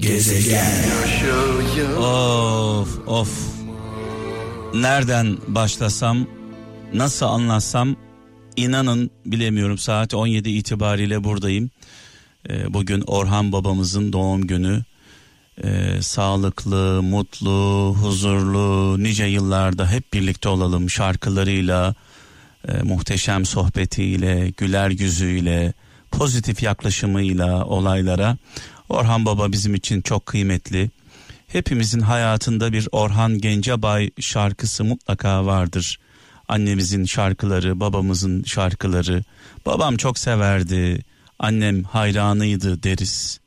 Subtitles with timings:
[0.00, 0.90] Gezegen.
[1.98, 3.28] Of of.
[4.74, 6.26] Nereden başlasam,
[6.94, 7.96] nasıl anlatsam
[8.56, 11.70] inanın bilemiyorum saat 17 itibariyle buradayım.
[12.48, 14.82] Ee, bugün Orhan babamızın doğum günü.
[15.64, 21.94] Ee, sağlıklı, mutlu, huzurlu, nice yıllarda hep birlikte olalım şarkılarıyla,
[22.68, 25.72] e, muhteşem sohbetiyle, güler yüzüyle,
[26.10, 28.36] pozitif yaklaşımıyla olaylara.
[28.90, 30.90] Orhan Baba bizim için çok kıymetli.
[31.46, 35.98] Hepimizin hayatında bir Orhan Gencebay şarkısı mutlaka vardır.
[36.48, 39.24] Annemizin şarkıları, babamızın şarkıları.
[39.66, 41.04] Babam çok severdi,
[41.38, 43.40] annem hayranıydı deriz.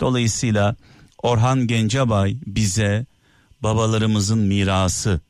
[0.00, 0.76] Dolayısıyla
[1.22, 3.06] Orhan Gencebay bize
[3.60, 5.20] babalarımızın mirası.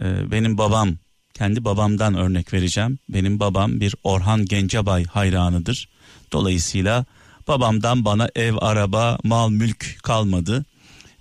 [0.00, 0.96] Ee, benim babam,
[1.34, 2.98] kendi babamdan örnek vereceğim.
[3.08, 5.88] Benim babam bir Orhan Gencebay hayranıdır.
[6.32, 7.04] Dolayısıyla
[7.48, 10.64] babamdan bana ev, araba, mal, mülk kalmadı.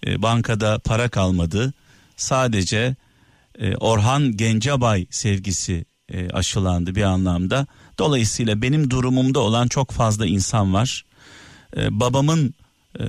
[0.07, 1.73] Ee, bankada para kalmadı.
[2.17, 2.95] Sadece
[3.59, 7.67] e, Orhan Gencebay sevgisi e, aşılandı bir anlamda.
[7.97, 11.05] Dolayısıyla benim durumumda olan çok fazla insan var.
[11.77, 12.53] Ee, babamın
[12.99, 13.05] e,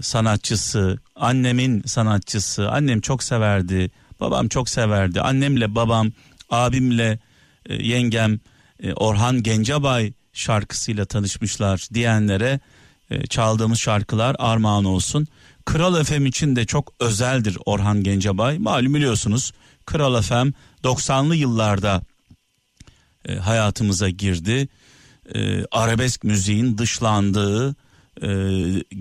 [0.00, 2.70] sanatçısı, annemin sanatçısı.
[2.70, 5.20] Annem çok severdi, babam çok severdi.
[5.20, 6.12] Annemle babam,
[6.50, 7.18] abimle
[7.66, 8.40] e, yengem
[8.82, 12.60] e, Orhan Gencebay şarkısıyla tanışmışlar diyenlere
[13.10, 15.26] e, çaldığımız şarkılar armağan olsun.
[15.64, 18.58] Kral FM için de çok özeldir Orhan Gencebay.
[18.58, 19.52] Malum biliyorsunuz
[19.86, 20.50] Kral FM
[20.84, 22.02] 90'lı yıllarda
[23.28, 24.68] e, hayatımıza girdi.
[25.34, 27.76] E, arabesk müziğin dışlandığı,
[28.22, 28.28] e,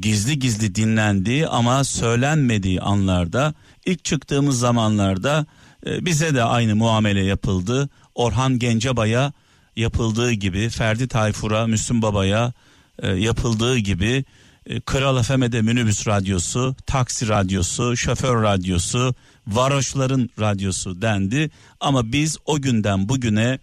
[0.01, 3.53] gizli gizli dinlendiği ama söylenmediği anlarda
[3.85, 5.45] ilk çıktığımız zamanlarda
[5.85, 7.89] e, bize de aynı muamele yapıldı.
[8.15, 9.33] Orhan Gencebay'a
[9.75, 12.53] yapıldığı gibi Ferdi Tayfur'a, Müslüm Baba'ya
[12.99, 14.25] e, yapıldığı gibi
[14.65, 19.15] e, Kral FM'de minibüs radyosu, taksi radyosu, şoför radyosu,
[19.47, 21.51] varoşların radyosu dendi.
[21.79, 23.59] Ama biz o günden bugüne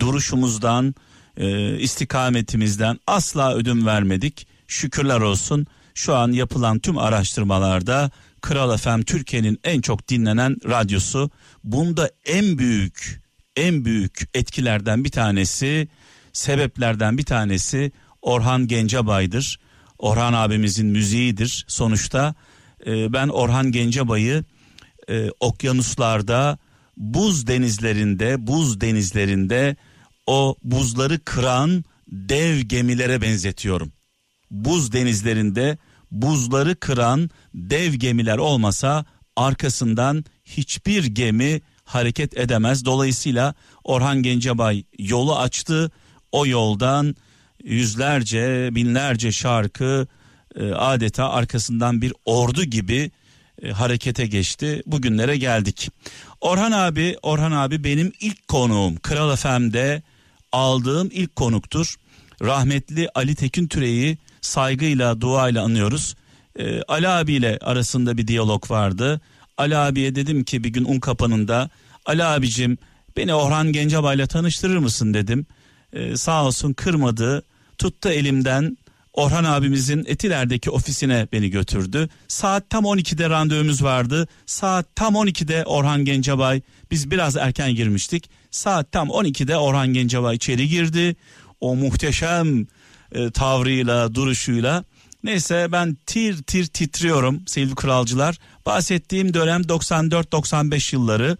[0.00, 0.94] duruşumuzdan,
[1.36, 4.46] e, istikametimizden asla ödün vermedik.
[4.68, 11.30] Şükürler olsun şu an yapılan tüm araştırmalarda Kral FM Türkiye'nin en çok dinlenen radyosu.
[11.64, 13.22] Bunda en büyük
[13.58, 15.88] en büyük etkilerden bir tanesi,
[16.32, 17.92] sebeplerden bir tanesi
[18.22, 19.58] Orhan Gencebay'dır.
[19.98, 21.64] Orhan abimizin müziğidir.
[21.68, 22.34] Sonuçta
[22.86, 24.44] e, ben Orhan Gencebay'ı
[25.08, 26.58] e, okyanuslarda,
[26.96, 29.76] buz denizlerinde, buz denizlerinde
[30.26, 33.92] o buzları kıran dev gemilere benzetiyorum.
[34.50, 35.78] Buz denizlerinde
[36.10, 39.04] buzları kıran dev gemiler olmasa
[39.36, 42.84] arkasından hiçbir gemi hareket edemez.
[42.84, 43.54] Dolayısıyla
[43.84, 45.90] Orhan Gencebay yolu açtı.
[46.32, 47.16] O yoldan
[47.64, 50.06] yüzlerce, binlerce şarkı
[50.56, 53.10] e, adeta arkasından bir ordu gibi
[53.62, 54.82] e, harekete geçti.
[54.86, 55.90] Bugünlere geldik.
[56.40, 58.96] Orhan abi, Orhan abi benim ilk konuğum.
[58.96, 60.02] Kral FM'de
[60.52, 61.94] aldığım ilk konuktur.
[62.42, 66.14] Rahmetli Ali Tekin Türe'yi saygıyla, duayla anıyoruz.
[66.58, 69.20] E, Ali abiyle arasında bir diyalog vardı.
[69.58, 71.70] Ali abiye dedim ki bir gün un kapanında
[72.06, 72.78] Ali abicim
[73.16, 75.46] beni Orhan Gencebay'la tanıştırır mısın dedim.
[75.92, 77.42] Ee, sağ olsun kırmadı
[77.78, 78.78] tuttu elimden
[79.12, 82.08] Orhan abimizin Etiler'deki ofisine beni götürdü.
[82.28, 84.28] Saat tam 12'de randevumuz vardı.
[84.46, 88.30] Saat tam 12'de Orhan Gencebay biz biraz erken girmiştik.
[88.50, 91.16] Saat tam 12'de Orhan Gencebay içeri girdi.
[91.60, 92.66] O muhteşem
[93.12, 94.84] e, tavrıyla, duruşuyla
[95.24, 98.38] Neyse ben tir tir titriyorum sevgili kralcılar.
[98.66, 101.36] Bahsettiğim dönem 94-95 yılları.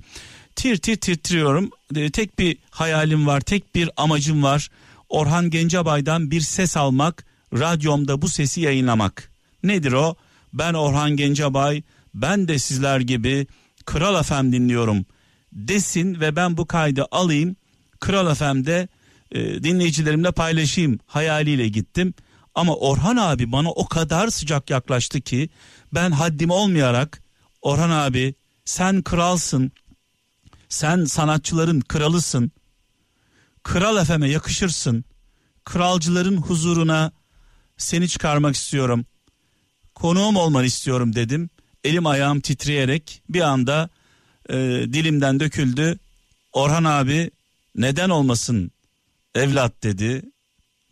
[0.56, 1.70] Tir tir titriyorum.
[1.96, 4.68] E, tek bir hayalim var, tek bir amacım var.
[5.08, 9.32] Orhan Gencebay'dan bir ses almak, radyomda bu sesi yayınlamak.
[9.62, 10.14] Nedir o?
[10.52, 11.82] Ben Orhan Gencebay,
[12.14, 13.46] ben de sizler gibi
[13.86, 15.06] Kral FM dinliyorum
[15.52, 17.56] desin ve ben bu kaydı alayım.
[18.00, 18.88] Kral FM'de
[19.32, 22.14] e, dinleyicilerimle paylaşayım hayaliyle gittim.
[22.58, 25.48] Ama Orhan abi bana o kadar sıcak yaklaştı ki
[25.94, 27.22] ben haddim olmayarak
[27.62, 28.34] Orhan abi
[28.64, 29.72] sen kralsın.
[30.68, 32.52] Sen sanatçıların kralısın.
[33.62, 35.04] Kral efeme yakışırsın.
[35.64, 37.12] Kralcıların huzuruna
[37.76, 39.06] seni çıkarmak istiyorum.
[39.94, 41.50] Konuğum olmanı istiyorum dedim.
[41.84, 43.88] Elim ayağım titreyerek bir anda
[44.48, 44.54] e,
[44.92, 45.98] dilimden döküldü.
[46.52, 47.30] Orhan abi
[47.76, 48.70] neden olmasın
[49.34, 50.22] evlat dedi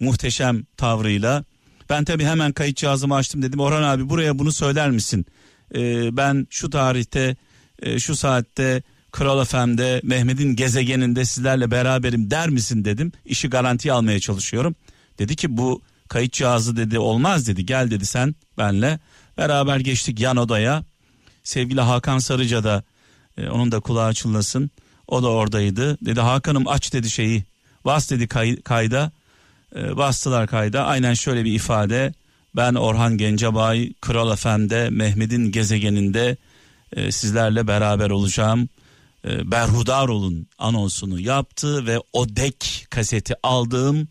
[0.01, 1.45] muhteşem tavrıyla.
[1.91, 5.27] Ben tabi hemen kayıt cihazımı açtım dedim Orhan abi buraya bunu söyler misin?
[5.75, 7.37] Ee, ben şu tarihte
[7.83, 13.13] e, şu saatte Kral FM'de Mehmet'in gezegeninde sizlerle beraberim der misin dedim.
[13.25, 14.75] İşi garantiye almaya çalışıyorum.
[15.19, 18.99] Dedi ki bu kayıt cihazı dedi olmaz dedi gel dedi sen benle
[19.39, 20.85] Beraber geçtik yan odaya.
[21.45, 22.83] Sevgili Hakan Sarıca da
[23.39, 24.71] e, onun da kulağı çınlasın.
[25.09, 25.99] O da oradaydı.
[26.05, 27.45] Dedi Hakan'ım aç dedi şeyi.
[27.85, 29.13] Bas dedi kay, kayda.
[29.75, 30.85] E, bastılar kayda.
[30.85, 32.15] Aynen şöyle bir ifade.
[32.57, 36.37] Ben Orhan Gencebay, Kral FM'de, Mehmet'in gezegeninde
[36.93, 38.69] e, sizlerle beraber olacağım.
[39.25, 44.09] E, berhudar olun anonsunu yaptı ve o dek kaseti aldığım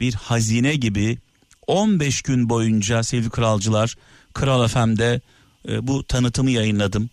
[0.00, 1.18] bir hazine gibi
[1.66, 3.94] 15 gün boyunca sevgili kralcılar
[4.34, 5.20] Kral FM'de
[5.68, 7.10] e, bu tanıtımı yayınladım.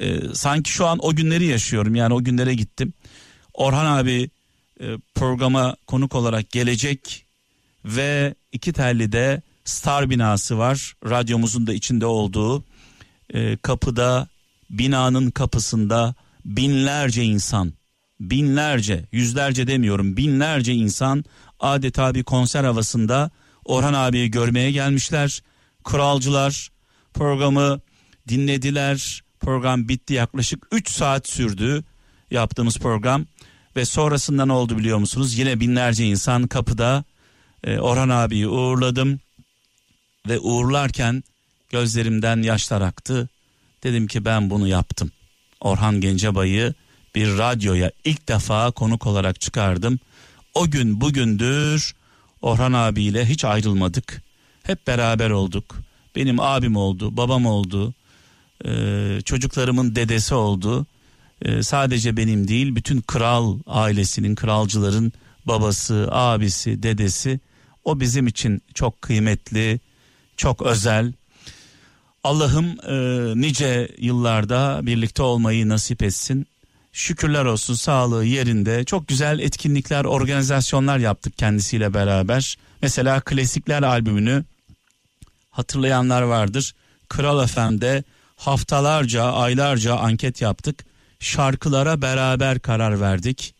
[0.00, 2.92] E, sanki şu an o günleri yaşıyorum yani o günlere gittim.
[3.54, 4.30] Orhan abi
[4.80, 7.26] e, programa konuk olarak gelecek
[7.84, 10.94] ve iki telli de Star binası var.
[11.04, 12.64] Radyomuzun da içinde olduğu
[13.34, 14.28] e, kapıda
[14.70, 17.72] binanın kapısında binlerce insan
[18.20, 21.24] binlerce yüzlerce demiyorum binlerce insan
[21.60, 23.30] adeta bir konser havasında
[23.64, 25.42] Orhan abiyi görmeye gelmişler.
[25.84, 26.68] Kralcılar
[27.14, 27.80] programı
[28.28, 29.22] dinlediler.
[29.40, 31.84] Program bitti yaklaşık 3 saat sürdü
[32.30, 33.26] yaptığımız program
[33.76, 35.38] ve sonrasında ne oldu biliyor musunuz?
[35.38, 37.04] Yine binlerce insan kapıda
[37.64, 39.20] e, Orhan abiyi uğurladım
[40.28, 41.24] ve uğurlarken
[41.70, 43.28] gözlerimden yaşlar aktı.
[43.82, 45.12] Dedim ki ben bunu yaptım.
[45.60, 46.74] Orhan Gencebay'ı
[47.14, 49.98] bir radyoya ilk defa konuk olarak çıkardım.
[50.54, 51.94] O gün bugündür
[52.42, 54.22] Orhan abiyle hiç ayrılmadık.
[54.62, 55.76] Hep beraber olduk.
[56.16, 57.94] Benim abim oldu, babam oldu,
[58.64, 60.86] ee, çocuklarımın dedesi oldu.
[61.42, 65.12] Ee, sadece benim değil, bütün kral ailesinin, kralcıların
[65.44, 67.40] babası, abisi, dedesi.
[67.84, 69.80] O bizim için çok kıymetli,
[70.36, 71.12] çok özel.
[72.24, 72.94] Allah'ım e,
[73.40, 76.46] nice yıllarda birlikte olmayı nasip etsin.
[76.92, 78.84] Şükürler olsun sağlığı yerinde.
[78.84, 82.58] Çok güzel etkinlikler, organizasyonlar yaptık kendisiyle beraber.
[82.82, 84.44] Mesela Klasikler albümünü
[85.50, 86.74] hatırlayanlar vardır.
[87.08, 88.04] Kral FM'de
[88.36, 90.84] haftalarca, aylarca anket yaptık.
[91.20, 93.54] Şarkılara beraber karar verdik.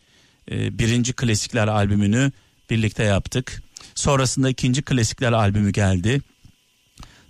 [0.50, 2.32] Ee, birinci Klasikler albümünü
[2.70, 3.62] birlikte yaptık.
[4.00, 6.22] Sonrasında ikinci Klasikler albümü geldi.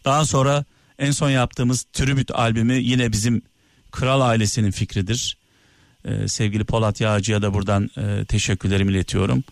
[0.04, 0.64] Daha sonra
[0.98, 3.42] en son yaptığımız Tribüt albümü yine bizim
[3.90, 5.38] Kral ailesinin fikridir.
[6.04, 9.44] Ee, sevgili Polat Yağcı'ya da buradan e, teşekkürlerimi iletiyorum.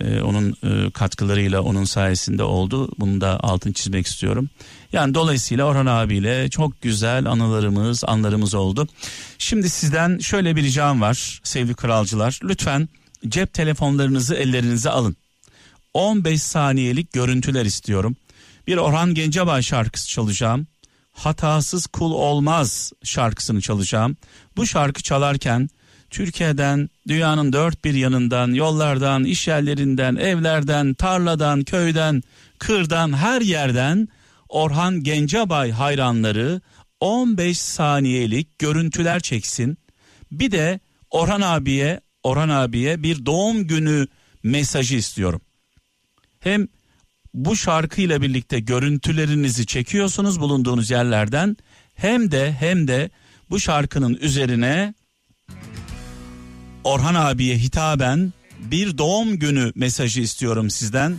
[0.00, 2.92] Ee, onun e, katkılarıyla onun sayesinde oldu.
[2.98, 4.50] Bunu da altın çizmek istiyorum.
[4.92, 8.88] Yani dolayısıyla Orhan abiyle çok güzel anılarımız, anlarımız oldu.
[9.38, 12.40] Şimdi sizden şöyle bir ricam var sevgili kralcılar.
[12.42, 12.88] Lütfen
[13.28, 15.16] cep telefonlarınızı ellerinize alın.
[15.96, 18.16] 15 saniyelik görüntüler istiyorum.
[18.66, 20.66] Bir Orhan Gencebay şarkısı çalacağım.
[21.12, 24.16] Hatasız kul olmaz şarkısını çalacağım.
[24.56, 25.68] Bu şarkı çalarken
[26.10, 32.22] Türkiye'den, dünyanın dört bir yanından, yollardan, iş yerlerinden, evlerden, tarladan, köyden,
[32.58, 34.08] kırdan, her yerden
[34.48, 36.60] Orhan Gencebay hayranları
[37.00, 39.78] 15 saniyelik görüntüler çeksin.
[40.32, 44.06] Bir de Orhan abiye, Orhan abiye bir doğum günü
[44.42, 45.40] mesajı istiyorum.
[46.46, 46.68] Hem
[47.34, 51.56] bu şarkıyla birlikte görüntülerinizi çekiyorsunuz bulunduğunuz yerlerden
[51.94, 53.10] hem de hem de
[53.50, 54.94] bu şarkının üzerine
[56.84, 61.16] Orhan abiye hitaben bir doğum günü mesajı istiyorum sizden.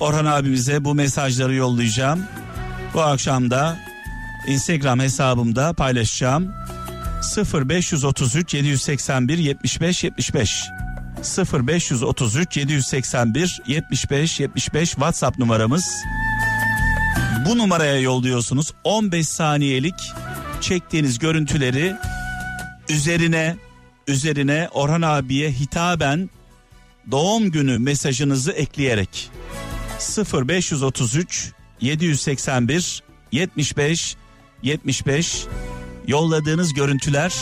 [0.00, 2.24] Orhan abimize bu mesajları yollayacağım.
[2.94, 3.78] Bu akşam da
[4.48, 6.54] Instagram hesabımda paylaşacağım.
[7.54, 10.64] 0533 781 75 75
[11.24, 15.84] 0533 781 75 75 WhatsApp numaramız.
[17.46, 18.72] Bu numaraya yolluyorsunuz.
[18.84, 19.94] 15 saniyelik
[20.60, 21.94] çektiğiniz görüntüleri
[22.88, 23.56] üzerine
[24.08, 26.30] üzerine Orhan abiye hitaben
[27.10, 29.30] doğum günü mesajınızı ekleyerek
[30.32, 33.02] 0533 781
[33.32, 34.16] 75
[34.62, 35.44] 75
[36.06, 37.34] yolladığınız görüntüler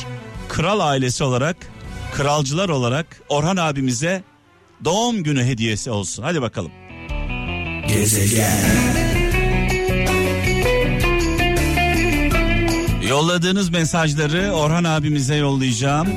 [0.48, 1.56] kral ailesi olarak
[2.12, 4.22] kralcılar olarak Orhan abimize
[4.84, 6.22] doğum günü hediyesi olsun.
[6.22, 6.72] Hadi bakalım.
[7.88, 8.92] Gezegen.
[13.08, 16.08] Yolladığınız mesajları Orhan abimize yollayacağım.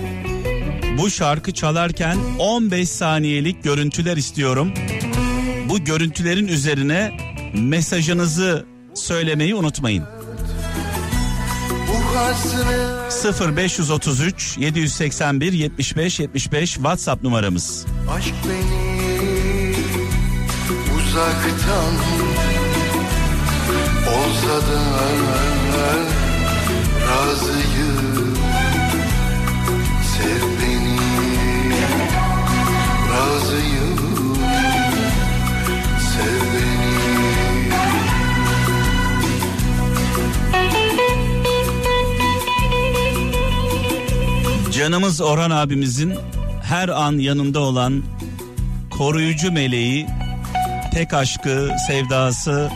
[0.97, 4.73] Bu şarkı çalarken 15 saniyelik görüntüler istiyorum.
[5.69, 7.17] Bu görüntülerin üzerine
[7.53, 10.03] mesajınızı söylemeyi unutmayın.
[12.15, 17.85] 0533 781 75 75 WhatsApp numaramız.
[18.17, 19.75] Aşk beni
[20.97, 21.95] uzaktan
[24.07, 24.81] olsa da
[27.07, 28.35] razıyım
[30.17, 30.99] sev beni
[33.11, 33.94] razıyım
[44.77, 46.13] canımız Orhan abimizin
[46.63, 48.03] her an yanında olan
[48.97, 50.07] koruyucu meleği,
[50.93, 52.71] tek aşkı, sevdası,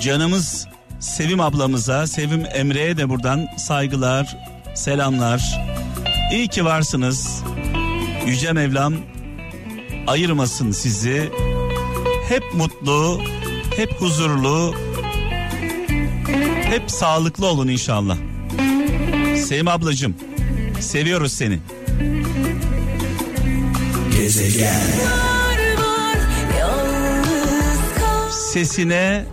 [0.00, 0.66] canımız
[1.00, 4.36] Sevim ablamıza, Sevim Emre'ye de buradan saygılar,
[4.74, 5.60] selamlar.
[6.32, 7.42] İyi ki varsınız.
[8.26, 8.94] Yüce Mevlam
[10.06, 11.32] ayırmasın sizi.
[12.28, 13.20] Hep mutlu,
[13.76, 14.74] hep huzurlu,
[16.62, 18.16] hep sağlıklı olun inşallah.
[19.36, 20.16] Sevim ablacığım,
[20.80, 21.58] seviyoruz seni.
[24.16, 24.80] Gezegen.
[28.30, 29.24] Sesine,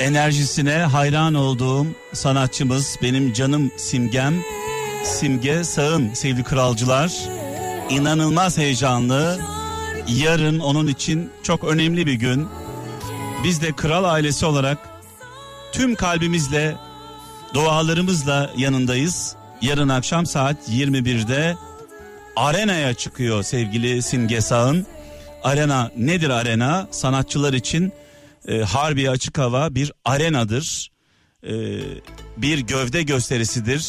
[0.00, 4.34] enerjisine hayran olduğum sanatçımız benim canım simgem
[5.04, 7.12] Simge Sağın sevgili kralcılar.
[7.90, 9.40] İnanılmaz heyecanlı.
[10.08, 12.48] Yarın onun için çok önemli bir gün.
[13.44, 14.78] Biz de kral ailesi olarak
[15.72, 16.76] tüm kalbimizle,
[17.54, 19.36] dualarımızla yanındayız.
[19.62, 21.56] Yarın akşam saat 21'de
[22.36, 24.86] arenaya çıkıyor sevgili Simge Sağın.
[25.42, 26.88] Arena nedir arena?
[26.90, 27.92] Sanatçılar için
[28.48, 30.90] e, Harbi Açık Hava bir arenadır.
[31.42, 31.52] E,
[32.36, 33.88] bir gövde gösterisidir.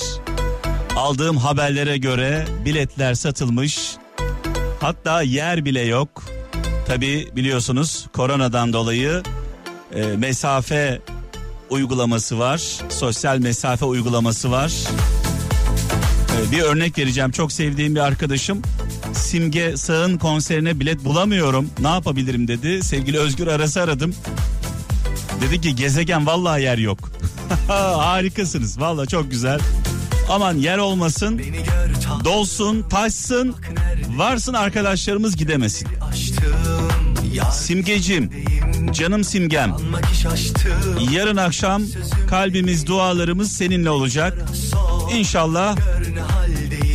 [0.96, 3.92] Aldığım haberlere göre biletler satılmış.
[4.80, 6.24] Hatta yer bile yok.
[6.88, 9.24] Tabi biliyorsunuz koronadan dolayı
[9.96, 11.02] e, mesafe
[11.70, 12.62] uygulaması var.
[12.90, 14.74] Sosyal mesafe uygulaması var.
[16.34, 17.32] E, bir örnek vereceğim.
[17.32, 18.62] Çok sevdiğim bir arkadaşım
[19.14, 21.70] Simge Sağ'ın konserine bilet bulamıyorum.
[21.80, 22.84] Ne yapabilirim dedi.
[22.84, 24.16] Sevgili Özgür Aras'ı aradım.
[25.42, 27.00] Dedi ki gezegen vallahi yer yok.
[27.68, 28.80] Harikasınız.
[28.80, 29.60] Vallahi çok güzel.
[30.30, 31.42] Aman yer olmasın,
[32.24, 33.56] dolsun, taşsın,
[34.18, 35.88] varsın arkadaşlarımız gidemesin.
[37.52, 38.32] Simgecim,
[38.92, 39.76] canım simgem.
[41.12, 41.84] Yarın akşam
[42.30, 44.38] kalbimiz, dualarımız seninle olacak.
[45.14, 45.78] İnşallah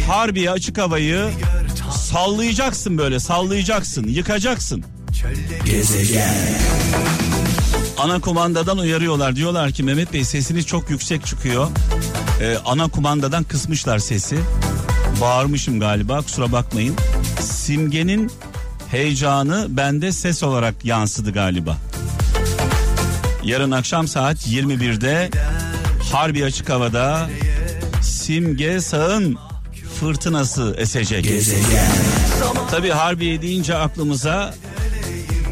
[0.08, 1.30] Harbiye açık havayı
[2.00, 4.84] sallayacaksın böyle, sallayacaksın, yıkacaksın.
[5.64, 6.34] Gezegen.
[7.98, 9.36] Ana kumandadan uyarıyorlar.
[9.36, 11.68] Diyorlar ki Mehmet Bey sesiniz çok yüksek çıkıyor.
[12.42, 14.38] Ee, ana kumandadan kısmışlar sesi.
[15.20, 16.96] Bağırmışım galiba kusura bakmayın.
[17.40, 18.30] Simgenin
[18.90, 21.76] heyecanı bende ses olarak yansıdı galiba.
[23.44, 25.30] Yarın akşam saat 21'de
[26.12, 27.30] Harbi Açık Hava'da
[28.02, 29.38] Simge Sağ'ın
[30.00, 31.24] fırtınası esecek.
[31.24, 31.92] Gezegen.
[32.70, 34.54] Tabi Harbiye deyince aklımıza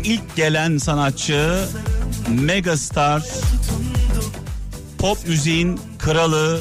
[0.04, 1.64] ilk gelen sanatçı
[2.28, 3.22] megastar
[4.98, 6.60] pop müziğin kralı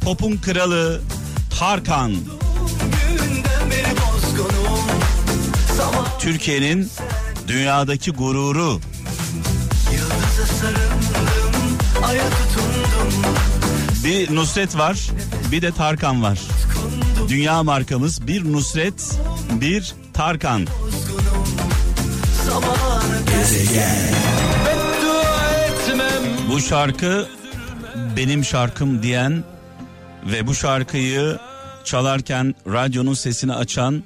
[0.00, 1.00] popun kralı
[1.58, 2.14] Tarkan
[6.18, 6.90] Türkiye'nin
[7.48, 8.80] dünyadaki gururu
[14.04, 15.10] bir Nusret var
[15.52, 16.38] bir de Tarkan var
[17.28, 19.18] dünya markamız bir Nusret
[19.60, 20.66] bir Tarkan
[26.48, 27.28] bu şarkı
[28.16, 29.44] benim şarkım diyen
[30.32, 31.38] ve bu şarkıyı
[31.84, 34.04] çalarken radyonun sesini açan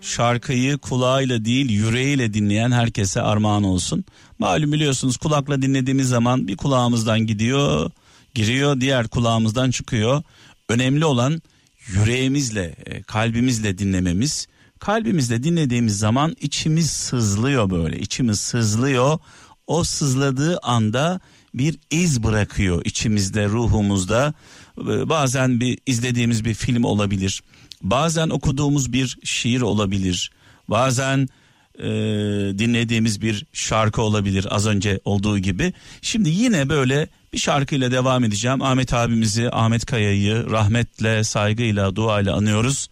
[0.00, 4.04] şarkıyı kulağıyla değil yüreğiyle dinleyen herkese armağan olsun.
[4.38, 7.90] Malum biliyorsunuz kulakla dinlediğimiz zaman bir kulağımızdan gidiyor,
[8.34, 10.22] giriyor, diğer kulağımızdan çıkıyor.
[10.70, 11.42] Önemli olan
[11.86, 14.46] yüreğimizle, e, kalbimizle dinlememiz.
[14.78, 19.18] Kalbimizle dinlediğimiz zaman içimiz sızlıyor böyle, içimiz sızlıyor.
[19.66, 21.20] O sızladığı anda
[21.54, 24.34] bir iz bırakıyor içimizde, ruhumuzda.
[24.80, 27.42] Ee, bazen bir izlediğimiz bir film olabilir.
[27.82, 30.30] Bazen okuduğumuz bir şiir olabilir.
[30.68, 31.28] Bazen
[31.78, 31.88] e,
[32.58, 35.72] dinlediğimiz bir şarkı olabilir az önce olduğu gibi.
[36.02, 38.62] Şimdi yine böyle bir şarkıyla devam edeceğim.
[38.62, 42.88] Ahmet abimizi, Ahmet Kaya'yı rahmetle, saygıyla, duayla anıyoruz.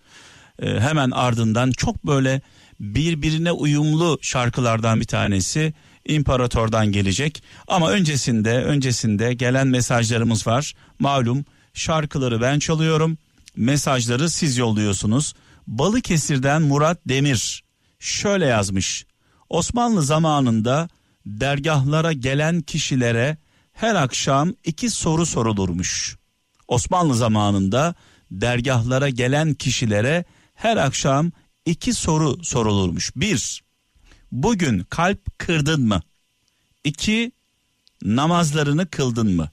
[0.63, 2.41] E, hemen ardından çok böyle
[2.81, 5.75] birbirine uyumlu şarkılardan bir tanesi
[6.09, 7.43] İmparator'dan gelecek.
[7.69, 10.75] Ama öncesinde öncesinde gelen mesajlarımız var.
[10.99, 13.19] Malum şarkıları ben çalıyorum.
[13.57, 15.35] Mesajları siz yolluyorsunuz.
[15.67, 17.65] Balıkesir'den Murat Demir
[17.99, 19.07] şöyle yazmış.
[19.49, 20.89] Osmanlı zamanında
[21.27, 23.37] dergahlara gelen kişilere
[23.79, 26.17] her akşam iki soru sorulurmuş.
[26.69, 27.95] Osmanlı zamanında
[28.31, 31.33] dergahlara gelen kişilere her akşam
[31.67, 33.13] iki soru sorulurmuş.
[33.17, 33.63] Bir,
[34.33, 36.03] bugün kalp kırdın mı?
[36.85, 37.33] İki,
[38.03, 39.51] namazlarını kıldın mı?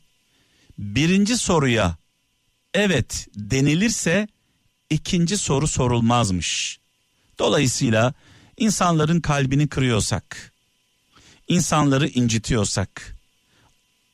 [0.77, 1.97] Birinci soruya
[2.73, 4.27] evet denilirse
[4.89, 6.79] ikinci soru sorulmazmış.
[7.39, 8.13] Dolayısıyla
[8.57, 10.53] insanların kalbini kırıyorsak,
[11.47, 13.15] insanları incitiyorsak,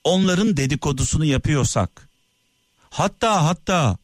[0.04, 2.10] onların dedikodusunu yapıyorsak,
[2.90, 3.98] hatta hatta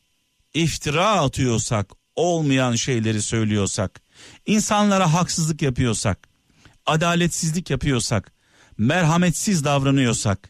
[0.53, 4.01] iftira atıyorsak, olmayan şeyleri söylüyorsak,
[4.45, 6.27] insanlara haksızlık yapıyorsak,
[6.85, 8.31] adaletsizlik yapıyorsak,
[8.77, 10.49] merhametsiz davranıyorsak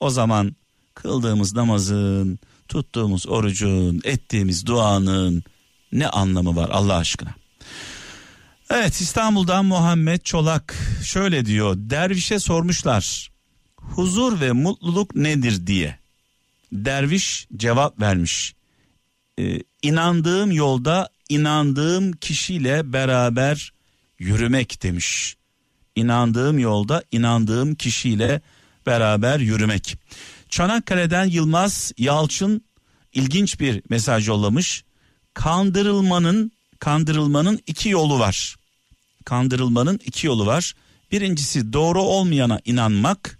[0.00, 0.56] o zaman
[0.94, 5.44] kıldığımız namazın, tuttuğumuz orucun, ettiğimiz duanın
[5.92, 7.34] ne anlamı var Allah aşkına?
[8.70, 10.74] Evet İstanbul'dan Muhammed Çolak
[11.04, 11.74] şöyle diyor.
[11.78, 13.30] Dervişe sormuşlar.
[13.80, 15.98] Huzur ve mutluluk nedir diye.
[16.72, 18.54] Derviş cevap vermiş.
[19.38, 23.72] Ee, inandığım yolda inandığım kişiyle beraber
[24.18, 25.36] yürümek demiş.
[25.96, 28.40] İnandığım yolda inandığım kişiyle
[28.86, 29.98] beraber yürümek.
[30.48, 32.64] Çanakkale'den Yılmaz Yalçın
[33.12, 34.84] ilginç bir mesaj yollamış.
[35.34, 38.56] Kandırılmanın kandırılmanın iki yolu var.
[39.24, 40.74] Kandırılmanın iki yolu var.
[41.12, 43.39] Birincisi doğru olmayana inanmak,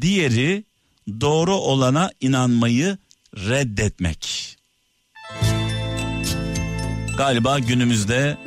[0.00, 0.64] diğeri
[1.20, 2.98] doğru olana inanmayı
[3.36, 4.56] reddetmek.
[7.16, 8.38] Galiba günümüzde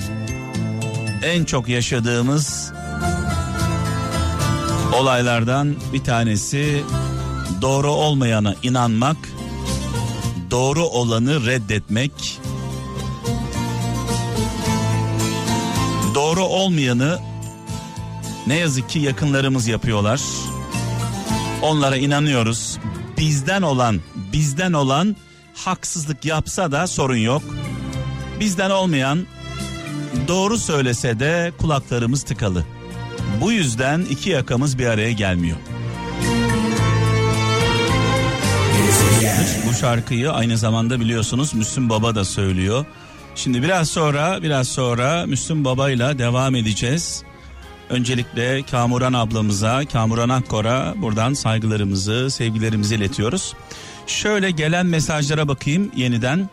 [1.23, 2.73] en çok yaşadığımız
[4.93, 6.83] olaylardan bir tanesi
[7.61, 9.17] doğru olmayana inanmak,
[10.51, 12.39] doğru olanı reddetmek.
[16.15, 17.19] Doğru olmayanı
[18.47, 20.21] ne yazık ki yakınlarımız yapıyorlar.
[21.63, 22.77] Onlara inanıyoruz.
[23.17, 23.99] Bizden olan,
[24.33, 25.15] bizden olan
[25.55, 27.43] haksızlık yapsa da sorun yok.
[28.39, 29.19] Bizden olmayan
[30.27, 32.65] doğru söylese de kulaklarımız tıkalı.
[33.41, 35.57] Bu yüzden iki yakamız bir araya gelmiyor.
[39.69, 42.85] Bu şarkıyı aynı zamanda biliyorsunuz Müslüm Baba da söylüyor.
[43.35, 47.23] Şimdi biraz sonra biraz sonra Müslüm Baba ile devam edeceğiz.
[47.93, 53.53] Öncelikle Kamuran ablamıza, Kamuran Akkor'a buradan saygılarımızı, sevgilerimizi iletiyoruz.
[54.07, 56.49] Şöyle gelen mesajlara bakayım yeniden.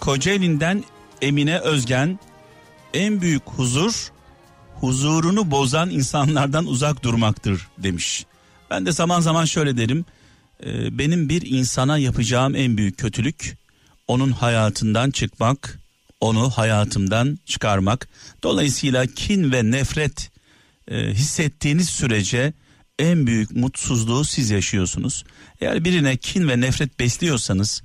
[0.00, 0.84] Kocaeli'nden
[1.22, 2.18] Emine Özgen
[2.94, 4.12] en büyük huzur
[4.74, 8.26] huzurunu bozan insanlardan uzak durmaktır demiş.
[8.70, 10.04] Ben de zaman zaman şöyle derim.
[10.64, 13.58] E, benim bir insana yapacağım en büyük kötülük
[14.08, 15.78] onun hayatından çıkmak,
[16.20, 18.08] onu hayatımdan çıkarmak.
[18.42, 20.37] Dolayısıyla kin ve nefret
[20.90, 22.52] e, hissettiğiniz sürece
[22.98, 25.24] en büyük mutsuzluğu siz yaşıyorsunuz.
[25.60, 27.82] Eğer birine kin ve nefret besliyorsanız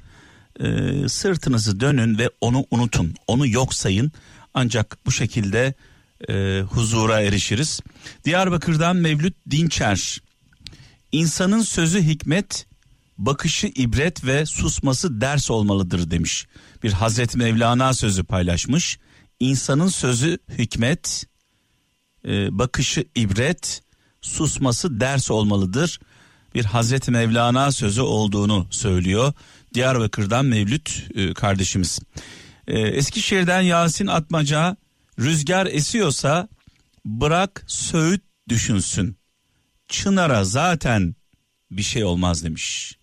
[0.59, 0.65] e,
[1.07, 4.11] sırtınızı dönün ve onu unutun, onu yok sayın.
[4.53, 5.73] Ancak bu şekilde
[6.29, 7.79] e, huzura erişiriz.
[8.25, 10.21] Diyarbakır'dan Mevlüt Dinçer.
[11.11, 12.65] İnsanın sözü hikmet,
[13.17, 16.45] bakışı ibret ve susması ders olmalıdır demiş.
[16.83, 18.99] Bir Hazreti Mevlana sözü paylaşmış.
[19.39, 21.25] İnsanın sözü hikmet,
[22.27, 23.81] e, bakışı ibret,
[24.21, 25.99] susması ders olmalıdır.
[26.55, 29.33] Bir Hazreti Mevlana sözü olduğunu söylüyor.
[29.73, 31.99] Diyarbakır'dan Mevlüt e, kardeşimiz.
[32.67, 34.77] E, Eskişehir'den Yasin Atmaca
[35.19, 36.47] Rüzgar esiyorsa
[37.05, 39.17] bırak söğüt düşünsün.
[39.87, 41.15] Çınara zaten
[41.71, 42.97] bir şey olmaz demiş.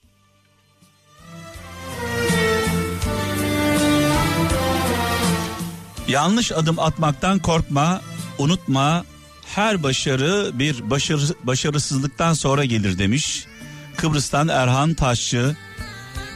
[6.09, 8.00] Yanlış adım atmaktan korkma,
[8.40, 9.05] unutma.
[9.44, 13.44] Her başarı bir başarı, başarısızlıktan sonra gelir demiş.
[13.96, 15.57] Kıbrıs'tan Erhan Taşçı.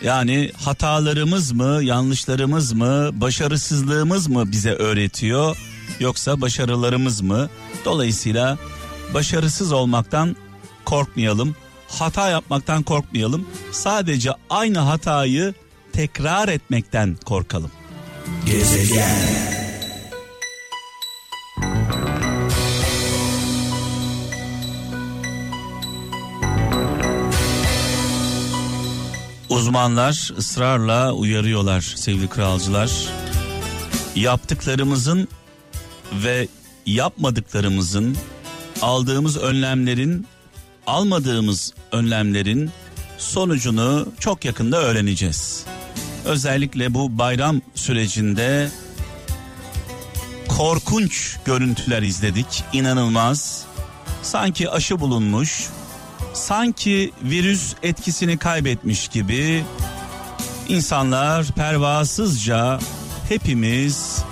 [0.03, 5.57] Yani hatalarımız mı, yanlışlarımız mı, başarısızlığımız mı bize öğretiyor
[6.01, 7.49] yoksa başarılarımız mı?
[7.85, 8.59] Dolayısıyla
[9.15, 10.37] başarısız olmaktan
[10.85, 11.57] korkmayalım.
[11.89, 13.47] Hata yapmaktan korkmayalım.
[13.73, 15.55] Sadece aynı hatayı
[15.93, 17.71] tekrar etmekten korkalım.
[18.47, 19.64] Gezegen
[29.55, 32.91] Uzmanlar ısrarla uyarıyorlar sevgili kralcılar.
[34.17, 35.29] Yaptıklarımızın
[36.13, 36.49] ve
[36.87, 38.17] yapmadıklarımızın,
[38.83, 40.27] aldığımız önlemlerin,
[40.87, 42.71] almadığımız önlemlerin
[43.19, 45.65] sonucunu çok yakında öğreneceğiz.
[46.25, 48.71] Özellikle bu bayram sürecinde
[50.49, 52.65] korkunç görüntüler izledik.
[52.73, 53.65] İnanılmaz.
[54.23, 55.69] Sanki aşı bulunmuş,
[56.35, 59.65] sanki virüs etkisini kaybetmiş gibi
[60.69, 62.79] insanlar pervasızca
[63.29, 64.23] hepimiz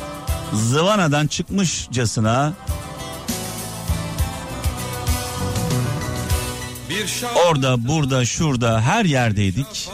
[0.52, 2.52] zıvanadan çıkmışcasına
[7.48, 9.88] orada burada şurada her yerdeydik.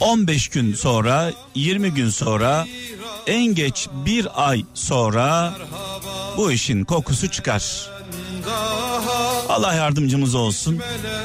[0.00, 2.66] 15 gün sonra 20 gün sonra
[3.26, 5.52] en geç bir ay sonra
[6.36, 7.90] bu işin kokusu çıkar.
[9.50, 10.80] Allah yardımcımız olsun.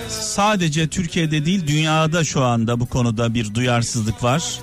[0.09, 4.59] Sadece Türkiye'de değil dünyada şu anda bu konuda bir duyarsızlık var.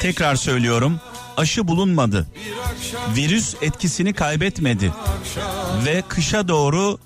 [0.00, 1.00] Tekrar söylüyorum
[1.36, 2.26] aşı bulunmadı.
[3.16, 4.92] Virüs etkisini kaybetmedi.
[5.86, 6.98] Ve kışa doğru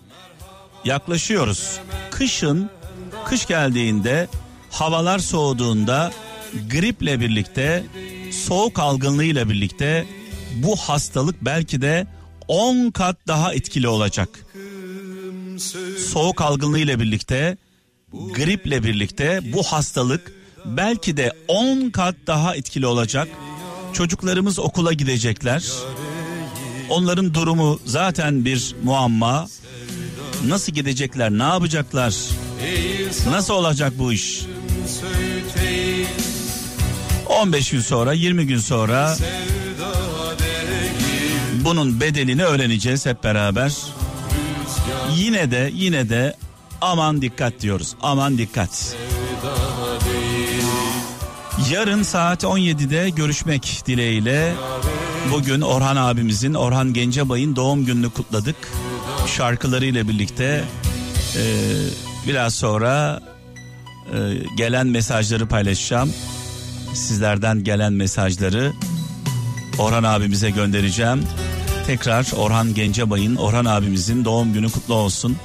[0.85, 1.79] yaklaşıyoruz.
[2.11, 2.71] Kışın
[3.25, 4.29] kış geldiğinde
[4.71, 6.13] havalar soğuduğunda
[6.71, 7.85] griple birlikte
[8.33, 10.07] soğuk algınlığıyla birlikte
[10.55, 12.07] bu hastalık belki de
[12.49, 14.29] 10 kat daha etkili olacak.
[16.12, 17.57] Soğuk algınlığıyla birlikte
[18.35, 20.33] griple birlikte bu hastalık
[20.64, 23.29] belki de 10 kat daha etkili olacak.
[23.92, 25.64] Çocuklarımız okula gidecekler.
[26.90, 29.49] Onların durumu zaten bir muamma.
[30.47, 31.31] Nasıl gidecekler?
[31.31, 32.14] Ne yapacaklar?
[33.31, 34.42] Nasıl olacak bu iş?
[37.27, 39.16] 15 gün sonra, 20 gün sonra
[41.64, 43.73] bunun bedelini öğreneceğiz hep beraber.
[45.17, 46.37] Yine de yine de
[46.81, 47.95] aman dikkat diyoruz.
[48.03, 48.97] Aman dikkat.
[51.71, 54.55] Yarın saat 17'de görüşmek dileğiyle
[55.33, 58.57] bugün Orhan abimizin Orhan Gencebay'ın doğum gününü kutladık.
[59.37, 60.65] Şarkılarıyla birlikte
[61.37, 61.45] e,
[62.29, 63.21] biraz sonra
[64.13, 64.19] e,
[64.57, 66.13] gelen mesajları paylaşacağım.
[66.95, 68.73] Sizlerden gelen mesajları
[69.79, 71.23] Orhan abimize göndereceğim.
[71.87, 75.37] Tekrar Orhan Gencebay'ın Orhan abimizin doğum günü kutlu olsun.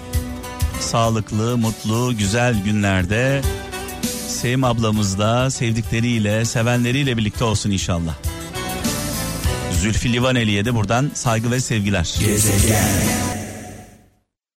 [0.80, 3.42] Sağlıklı, mutlu, güzel günlerde
[4.28, 8.16] Sevim ablamızla, sevdikleriyle, sevenleriyle birlikte olsun inşallah.
[9.82, 12.16] Zülfü Livaneli'ye de buradan saygı ve sevgiler.
[12.20, 13.31] Gezegen.